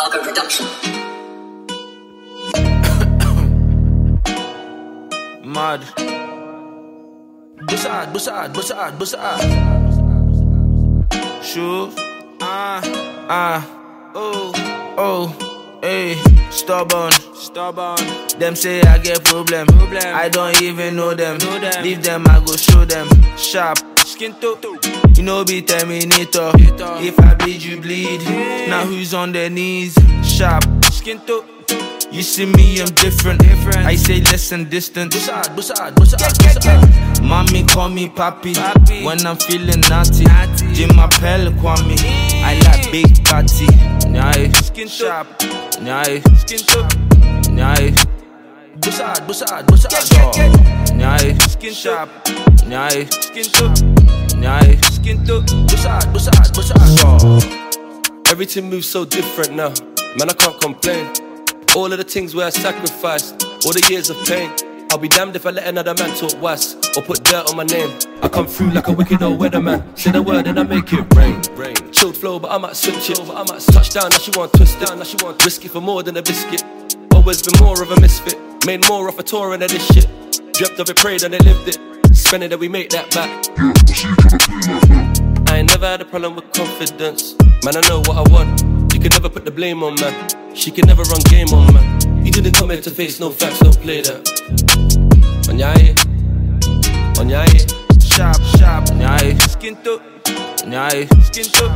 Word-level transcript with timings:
Parker 0.00 0.20
production. 0.20 0.66
Mad. 5.44 5.80
Bussard, 7.68 8.08
bussard, 8.14 8.54
bussard, 8.54 8.92
bussard. 8.96 9.40
Shoes. 11.44 11.92
Ah, 12.40 12.80
ah. 13.28 13.60
Oh, 14.14 14.52
oh. 14.96 15.78
Hey, 15.82 16.16
stubborn, 16.48 17.12
stubborn. 17.34 18.00
Them 18.38 18.56
say 18.56 18.80
I 18.80 18.96
get 18.96 19.22
problem. 19.24 19.66
problem. 19.66 20.14
I 20.14 20.30
don't 20.30 20.62
even 20.62 20.96
know 20.96 21.12
them. 21.12 21.36
know 21.36 21.58
them. 21.58 21.82
Leave 21.84 22.02
them, 22.02 22.24
I 22.26 22.40
go 22.40 22.56
show 22.56 22.86
them. 22.86 23.06
Sharp, 23.36 23.76
skin 23.98 24.32
to. 24.40 24.99
You 25.20 25.26
know 25.26 25.44
be 25.44 25.60
terminator. 25.60 26.50
If 26.56 27.20
I 27.20 27.34
bleed, 27.34 27.60
you 27.60 27.78
bleed. 27.78 28.22
Now 28.70 28.86
who's 28.86 29.12
on 29.12 29.32
their 29.32 29.50
knees? 29.50 29.94
Sharp, 30.24 30.64
skin 30.86 31.20
to. 31.26 31.44
You 32.10 32.22
see 32.22 32.46
me, 32.46 32.80
I'm 32.80 32.88
different. 32.94 33.40
different. 33.40 33.84
I 33.86 33.96
say 33.96 34.22
less 34.22 34.50
and 34.52 34.70
distant. 34.70 35.14
Mommy 37.22 37.64
call 37.64 37.90
me 37.90 38.08
papi, 38.08 38.54
papi. 38.54 39.04
when 39.04 39.26
I'm 39.26 39.36
feeling 39.36 39.82
naughty. 39.90 40.24
naughty. 40.24 40.72
Jim 40.72 40.98
Appel 40.98 41.52
Kwame. 41.60 42.00
I 42.42 42.58
like 42.64 42.90
big 42.90 43.22
body. 43.24 43.66
Nyai, 44.08 44.56
skin 44.64 44.88
sharp. 44.88 45.28
Nyai, 45.84 46.24
skin 46.38 46.60
sharp. 46.60 46.92
Nyai. 47.52 47.92
Bussard, 48.80 49.26
bussard, 49.26 49.66
bussard. 49.66 50.32
Nyai, 50.96 51.38
skin 51.50 51.74
sharp. 51.74 52.08
Nyai, 52.64 53.12
skin 53.12 53.44
to. 53.44 54.19
Nyai, 54.40 54.82
skin 54.86 55.24
to. 55.26 55.40
Bussard, 55.68 56.04
bussard, 56.14 56.50
bussard. 56.54 58.30
Everything 58.30 58.70
moves 58.70 58.88
so 58.88 59.04
different 59.04 59.54
now. 59.54 59.68
Man, 60.16 60.30
I 60.30 60.32
can't 60.32 60.58
complain. 60.60 61.12
All 61.76 61.92
of 61.92 61.98
the 61.98 62.04
things 62.04 62.34
where 62.34 62.46
I 62.46 62.50
sacrificed, 62.50 63.44
all 63.66 63.72
the 63.72 63.86
years 63.90 64.08
of 64.08 64.16
pain. 64.26 64.50
I'll 64.90 64.98
be 64.98 65.08
damned 65.08 65.36
if 65.36 65.46
I 65.46 65.50
let 65.50 65.68
another 65.68 65.94
man 65.94 66.16
talk 66.16 66.34
worse 66.40 66.74
or 66.96 67.02
put 67.02 67.22
dirt 67.22 67.50
on 67.50 67.56
my 67.56 67.64
name. 67.64 67.96
I 68.22 68.28
come 68.28 68.46
through 68.46 68.70
like 68.70 68.88
a 68.88 68.92
wicked 68.92 69.22
old 69.22 69.38
weatherman. 69.38 69.96
Say 69.96 70.10
the 70.10 70.22
word 70.22 70.46
and 70.46 70.58
I 70.58 70.62
make 70.62 70.90
it 70.92 71.14
rain. 71.14 71.40
rain. 71.54 71.76
Chilled 71.92 72.16
flow, 72.16 72.40
but 72.40 72.50
I 72.50 72.56
might 72.56 72.74
switch 72.74 73.10
it. 73.10 73.18
But 73.18 73.36
I 73.36 73.44
might 73.52 73.60
touch 73.60 73.90
down, 73.90 74.08
now 74.08 74.18
she 74.18 74.32
want 74.34 74.54
twist 74.54 74.80
down, 74.80 74.98
now 74.98 75.04
she 75.04 75.16
want 75.22 75.44
risky 75.44 75.68
for 75.68 75.80
more 75.80 76.02
than 76.02 76.16
a 76.16 76.22
biscuit. 76.22 76.64
Always 77.14 77.42
been 77.42 77.62
more 77.62 77.80
of 77.80 77.90
a 77.90 78.00
misfit. 78.00 78.36
Made 78.66 78.88
more 78.88 79.06
off 79.06 79.18
a 79.18 79.22
touring 79.22 79.62
of 79.62 79.70
this 79.70 79.86
shit. 79.86 80.08
Dreamt 80.54 80.78
of 80.80 80.88
it, 80.88 80.96
prayed 80.96 81.22
and 81.22 81.34
it 81.34 81.44
lived 81.44 81.68
it. 81.68 81.99
Spend 82.30 82.44
it 82.44 82.50
that 82.50 82.60
we 82.60 82.68
make 82.68 82.90
that 82.90 83.10
back. 83.10 83.28
I 85.50 85.56
ain't 85.56 85.68
never 85.68 85.84
had 85.84 86.00
a 86.00 86.04
problem 86.04 86.36
with 86.36 86.52
confidence. 86.52 87.34
Man, 87.64 87.76
I 87.76 87.80
know 87.88 87.98
what 88.06 88.18
I 88.18 88.22
want. 88.30 88.62
You 88.94 89.00
can 89.00 89.10
never 89.10 89.28
put 89.28 89.44
the 89.44 89.50
blame 89.50 89.82
on 89.82 89.96
man. 89.96 90.54
She 90.54 90.70
can 90.70 90.86
never 90.86 91.02
run 91.02 91.20
game 91.22 91.48
on 91.48 91.74
man. 91.74 92.24
You 92.24 92.30
didn't 92.30 92.52
come 92.52 92.70
here 92.70 92.80
to 92.82 92.90
face 92.92 93.18
no 93.18 93.30
facts, 93.30 93.58
don't 93.58 93.76
play 93.80 94.02
that. 94.02 94.22
Onyaye, 95.50 95.96
onyaye, 97.18 97.66
Sharp, 98.00 98.40
sharp, 98.56 98.84
nyai, 98.90 99.34
skin 99.50 99.74
to. 99.82 100.00
Nyai, 100.70 101.10
skin 101.24 101.46
to. 101.50 101.66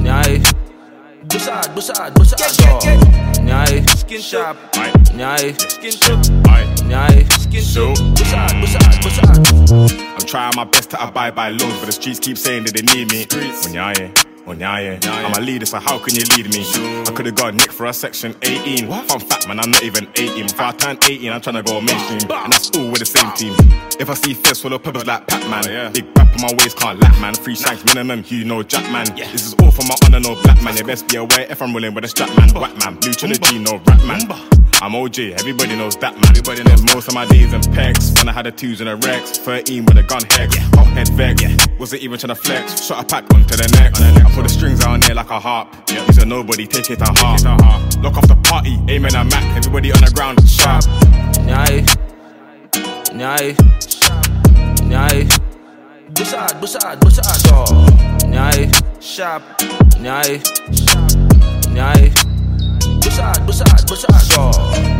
Nyai. 0.00 0.40
Bussard, 1.28 1.68
bussard, 1.74 2.14
bussard. 2.14 2.80
Nyai, 3.44 3.86
skin 3.98 4.22
sharp. 4.22 4.56
Nyai, 5.12 5.52
skin 5.70 5.92
to. 5.92 6.16
Nyai, 6.88 7.30
skin 7.42 7.62
to. 7.74 8.01
Trying 10.32 10.56
my 10.56 10.64
best 10.64 10.88
to 10.88 11.06
abide 11.06 11.34
by 11.34 11.50
laws, 11.50 11.78
but 11.78 11.84
the 11.84 11.92
streets 11.92 12.18
keep 12.18 12.38
saying 12.38 12.64
that 12.64 12.72
they 12.72 12.80
need 12.94 13.12
me. 13.12 14.31
Onyaye, 14.46 14.98
onyaye. 14.98 15.24
I'm 15.24 15.34
a 15.34 15.40
leader, 15.40 15.66
so 15.66 15.78
how 15.78 15.98
can 15.98 16.16
you 16.16 16.24
lead 16.36 16.52
me? 16.52 16.64
I 17.06 17.12
could've 17.14 17.34
got 17.34 17.54
Nick 17.54 17.70
for 17.70 17.86
a 17.86 17.92
section 17.92 18.34
18. 18.42 18.88
Fun 18.88 19.20
fact, 19.20 19.46
man, 19.46 19.60
I'm 19.60 19.70
not 19.70 19.82
even 19.84 20.08
18. 20.16 20.46
Before 20.46 20.66
I 20.66 20.72
turn 20.72 20.98
18, 21.04 21.30
I'm 21.30 21.40
trying 21.40 21.56
to 21.56 21.62
go 21.62 21.80
mainstream. 21.80 22.30
And 22.30 22.52
that's 22.52 22.70
all 22.76 22.88
with 22.90 22.98
the 22.98 23.06
same 23.06 23.30
team. 23.32 23.54
If 24.00 24.10
I 24.10 24.14
see 24.14 24.34
fists 24.34 24.62
full 24.62 24.72
of 24.72 24.82
peppers 24.82 25.06
like 25.06 25.28
Pac-Man, 25.28 25.62
oh, 25.66 25.70
yeah 25.70 25.90
big 25.90 26.06
rap 26.16 26.34
on 26.34 26.40
my 26.42 26.54
waist, 26.58 26.76
can't 26.76 26.98
lap, 26.98 27.20
man. 27.20 27.34
Three 27.34 27.54
shanks 27.54 27.84
minimum, 27.84 28.24
you 28.26 28.44
know 28.44 28.62
Jack, 28.64 28.90
man. 28.90 29.06
Yeah. 29.16 29.30
This 29.30 29.46
is 29.46 29.54
all 29.62 29.70
for 29.70 29.82
my 29.84 29.94
honor, 30.04 30.18
no 30.18 30.34
black 30.42 30.60
man. 30.62 30.76
You 30.76 30.84
best 30.84 31.08
be 31.08 31.16
aware 31.16 31.46
if 31.48 31.62
I'm 31.62 31.72
rolling 31.72 31.94
with 31.94 32.04
a 32.04 32.08
strap, 32.08 32.36
man. 32.36 32.52
Whack, 32.52 32.76
man. 32.84 32.96
Blue 32.96 33.12
trilogy, 33.12 33.58
no 33.58 33.78
rap, 33.86 34.04
man. 34.04 34.20
I'm 34.82 34.96
OG, 34.96 35.20
everybody 35.38 35.76
knows 35.76 35.94
that 35.98 36.14
man. 36.14 36.30
Everybody 36.30 36.64
knows 36.64 36.82
most 36.92 37.06
of 37.06 37.14
my 37.14 37.24
days 37.26 37.52
in 37.52 37.60
pecs. 37.60 38.18
When 38.18 38.28
I 38.28 38.32
had 38.32 38.46
the 38.46 38.50
twos 38.50 38.80
and 38.80 38.90
the 38.90 38.96
Rex, 38.96 39.38
13 39.38 39.84
with 39.84 39.96
a 39.96 40.02
gun 40.02 40.22
hex. 40.30 40.56
Hot 40.74 40.88
head 40.88 41.08
vex, 41.10 41.44
wasn't 41.78 42.02
even 42.02 42.18
trying 42.18 42.34
to 42.34 42.34
flex. 42.34 42.84
Shot 42.84 43.00
a 43.00 43.06
pack 43.06 43.32
onto 43.32 43.54
the 43.54 43.68
neck. 43.78 43.92
Put 43.94 44.00
the 44.00 44.06
on 44.08 44.14
there 44.14 44.31
like 45.22 45.30
a 45.30 45.40
harp. 45.40 45.68
Yeah. 45.88 46.04
He's 46.06 46.18
a 46.18 46.26
nobody, 46.26 46.66
take 46.66 46.90
it 46.90 46.98
to 46.98 47.04
heart. 47.04 47.42
Lock 48.02 48.16
off 48.16 48.26
the 48.26 48.38
party, 48.42 48.78
aiming 48.88 49.14
at 49.14 49.24
Mac. 49.24 49.56
Everybody 49.56 49.92
on 49.92 50.00
the 50.00 50.10
ground, 50.10 50.38
sharp. 50.48 50.82
Nyai, 51.46 51.84
nyai, 53.12 53.54
nyai. 54.90 55.28
Bussard, 56.12 56.60
bussard, 56.60 56.98
bussard. 57.00 57.38
Nyai, 58.32 58.72
sharp. 59.00 59.42
Nyai, 60.00 60.42
nyai. 61.70 62.10
Bussard, 63.00 63.46
bussard, 63.46 63.86
bussard. 63.86 64.91